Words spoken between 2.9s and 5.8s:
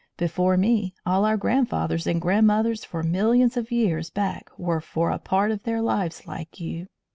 millions of years back were for a part of their